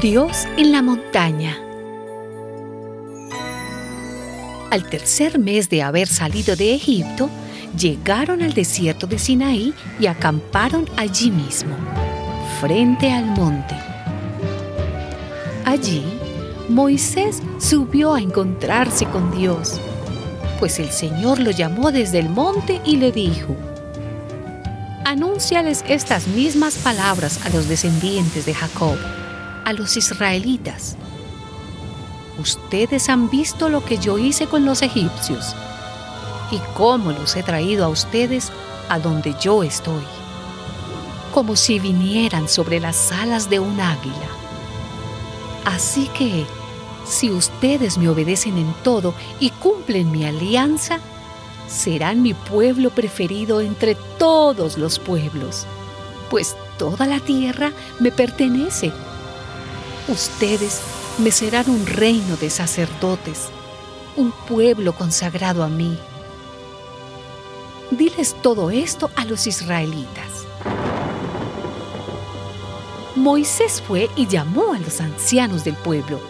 Dios 0.00 0.46
en 0.58 0.72
la 0.72 0.82
montaña. 0.82 1.56
Al 4.70 4.84
tercer 4.90 5.38
mes 5.38 5.70
de 5.70 5.82
haber 5.82 6.06
salido 6.06 6.54
de 6.54 6.74
Egipto, 6.74 7.30
llegaron 7.74 8.42
al 8.42 8.52
desierto 8.52 9.06
de 9.06 9.18
Sinaí 9.18 9.72
y 9.98 10.06
acamparon 10.06 10.84
allí 10.98 11.30
mismo, 11.30 11.74
frente 12.60 13.10
al 13.10 13.24
monte. 13.24 13.74
Allí, 15.64 16.04
Moisés 16.68 17.40
subió 17.58 18.12
a 18.12 18.20
encontrarse 18.20 19.06
con 19.06 19.34
Dios, 19.34 19.80
pues 20.60 20.78
el 20.78 20.90
Señor 20.90 21.38
lo 21.38 21.52
llamó 21.52 21.90
desde 21.90 22.18
el 22.18 22.28
monte 22.28 22.82
y 22.84 22.98
le 22.98 23.12
dijo, 23.12 23.56
Anúnciales 25.06 25.84
estas 25.88 26.26
mismas 26.26 26.74
palabras 26.76 27.46
a 27.46 27.48
los 27.48 27.66
descendientes 27.66 28.44
de 28.44 28.52
Jacob, 28.52 28.98
a 29.66 29.72
los 29.72 29.96
israelitas. 29.96 30.96
Ustedes 32.38 33.08
han 33.08 33.28
visto 33.28 33.68
lo 33.68 33.84
que 33.84 33.98
yo 33.98 34.16
hice 34.16 34.46
con 34.46 34.64
los 34.64 34.80
egipcios 34.80 35.56
y 36.52 36.60
cómo 36.74 37.10
los 37.10 37.34
he 37.34 37.42
traído 37.42 37.84
a 37.84 37.88
ustedes 37.88 38.52
a 38.88 39.00
donde 39.00 39.34
yo 39.40 39.64
estoy, 39.64 40.04
como 41.34 41.56
si 41.56 41.80
vinieran 41.80 42.48
sobre 42.48 42.78
las 42.78 43.10
alas 43.10 43.50
de 43.50 43.58
un 43.58 43.80
águila. 43.80 44.28
Así 45.64 46.08
que, 46.16 46.46
si 47.04 47.32
ustedes 47.32 47.98
me 47.98 48.08
obedecen 48.08 48.58
en 48.58 48.72
todo 48.84 49.14
y 49.40 49.50
cumplen 49.50 50.12
mi 50.12 50.24
alianza, 50.24 51.00
serán 51.66 52.22
mi 52.22 52.34
pueblo 52.34 52.90
preferido 52.90 53.60
entre 53.60 53.96
todos 54.16 54.78
los 54.78 55.00
pueblos, 55.00 55.66
pues 56.30 56.54
toda 56.78 57.06
la 57.06 57.18
tierra 57.18 57.72
me 57.98 58.12
pertenece. 58.12 58.92
Ustedes 60.08 60.80
me 61.18 61.30
serán 61.30 61.68
un 61.68 61.86
reino 61.86 62.36
de 62.36 62.50
sacerdotes, 62.50 63.48
un 64.16 64.32
pueblo 64.32 64.94
consagrado 64.94 65.62
a 65.62 65.68
mí. 65.68 65.98
Diles 67.90 68.36
todo 68.42 68.70
esto 68.70 69.10
a 69.16 69.24
los 69.24 69.46
israelitas. 69.46 70.44
Moisés 73.14 73.82
fue 73.86 74.08
y 74.16 74.26
llamó 74.26 74.72
a 74.72 74.78
los 74.78 75.00
ancianos 75.00 75.64
del 75.64 75.74
pueblo 75.74 76.20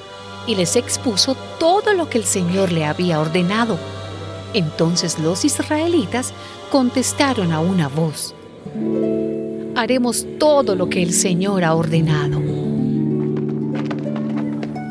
y 0.47 0.55
les 0.55 0.77
expuso 0.77 1.37
todo 1.59 1.93
lo 1.93 2.09
que 2.09 2.19
el 2.19 2.25
Señor 2.25 2.73
le 2.73 2.85
había 2.85 3.21
ordenado 3.21 3.79
entonces 4.57 5.19
los 5.19 5.45
israelitas 5.45 6.33
contestaron 6.71 7.53
a 7.53 7.61
una 7.61 7.89
voz, 7.89 8.35
haremos 9.75 10.27
todo 10.39 10.75
lo 10.75 10.89
que 10.89 11.03
el 11.03 11.13
Señor 11.13 11.63
ha 11.63 11.75
ordenado. 11.75 12.66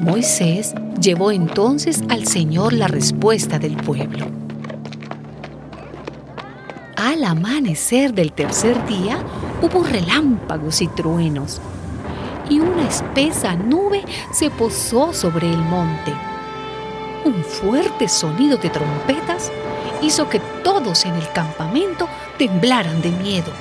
Moisés 0.06 0.74
llevó 1.02 1.32
entonces 1.32 2.02
al 2.10 2.26
Señor 2.26 2.72
la 2.72 2.88
respuesta 2.88 3.60
del 3.60 3.76
pueblo. 3.76 4.28
Al 6.96 7.24
amanecer 7.26 8.14
del 8.14 8.32
tercer 8.32 8.86
día 8.86 9.18
hubo 9.62 9.84
relámpagos 9.84 10.82
y 10.82 10.88
truenos, 10.88 11.60
y 12.50 12.60
una 12.60 12.88
espesa 12.88 13.56
nube 13.56 14.06
se 14.32 14.50
posó 14.50 15.12
sobre 15.12 15.50
el 15.50 15.58
monte 15.58 16.14
un 17.26 17.44
fuerte 17.44 18.08
sonido 18.08 18.58
de 18.58 18.70
trompetas 18.70 19.52
hizo 20.02 20.30
que 20.30 20.40
todos 20.64 21.06
en 21.06 21.16
el 21.16 21.28
campamento 21.32 22.08
temblaran 22.38 23.02
de 23.02 23.10
miedo. 23.12 23.52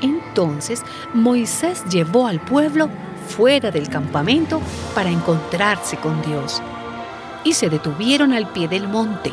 Entonces 0.00 0.82
Moisés 1.12 1.84
llevó 1.90 2.26
al 2.26 2.40
pueblo 2.40 2.88
fuera 3.36 3.70
del 3.70 3.88
campamento 3.88 4.60
para 4.94 5.10
encontrarse 5.10 5.96
con 5.96 6.20
Dios 6.22 6.60
y 7.44 7.54
se 7.54 7.70
detuvieron 7.70 8.32
al 8.32 8.46
pie 8.48 8.68
del 8.68 8.86
monte. 8.88 9.32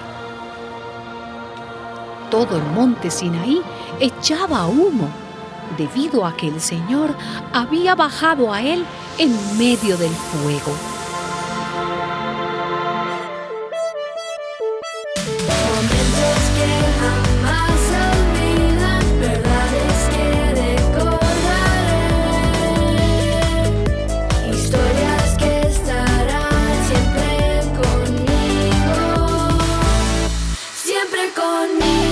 Todo 2.32 2.58
el 2.58 2.64
monte 2.64 3.12
Sinaí 3.12 3.62
echaba 4.00 4.68
humo 4.68 5.10
debido 5.78 6.26
a 6.26 6.36
que 6.36 6.48
el 6.48 6.62
Señor 6.62 7.14
había 7.54 7.96
bajado 7.96 8.54
a 8.54 8.62
él 8.62 8.86
en 9.18 9.58
medio 9.58 9.98
del 9.98 10.12
fuego. 10.12 10.99
Con 31.60 32.09